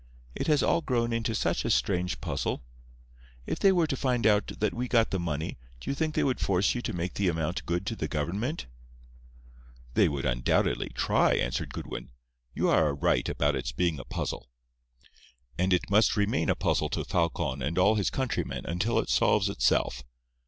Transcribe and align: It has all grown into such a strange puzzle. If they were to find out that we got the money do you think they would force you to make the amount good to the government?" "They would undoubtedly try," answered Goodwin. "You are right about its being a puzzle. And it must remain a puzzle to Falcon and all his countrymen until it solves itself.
It 0.33 0.47
has 0.47 0.63
all 0.63 0.81
grown 0.81 1.13
into 1.13 1.35
such 1.35 1.63
a 1.63 1.69
strange 1.69 2.19
puzzle. 2.21 2.63
If 3.45 3.59
they 3.59 3.71
were 3.71 3.85
to 3.85 3.95
find 3.95 4.25
out 4.25 4.47
that 4.47 4.73
we 4.73 4.87
got 4.87 5.11
the 5.11 5.19
money 5.19 5.59
do 5.79 5.91
you 5.91 5.93
think 5.93 6.15
they 6.15 6.23
would 6.23 6.39
force 6.39 6.73
you 6.73 6.81
to 6.81 6.91
make 6.93 7.13
the 7.13 7.27
amount 7.27 7.67
good 7.67 7.85
to 7.85 7.95
the 7.95 8.07
government?" 8.07 8.65
"They 9.93 10.09
would 10.09 10.25
undoubtedly 10.25 10.89
try," 10.95 11.35
answered 11.35 11.71
Goodwin. 11.71 12.09
"You 12.55 12.67
are 12.71 12.95
right 12.95 13.29
about 13.29 13.55
its 13.55 13.71
being 13.71 13.99
a 13.99 14.03
puzzle. 14.03 14.49
And 15.59 15.71
it 15.71 15.91
must 15.91 16.17
remain 16.17 16.49
a 16.49 16.55
puzzle 16.55 16.89
to 16.89 17.05
Falcon 17.05 17.61
and 17.61 17.77
all 17.77 17.93
his 17.93 18.09
countrymen 18.09 18.65
until 18.65 18.97
it 18.97 19.09
solves 19.11 19.49
itself. 19.49 20.01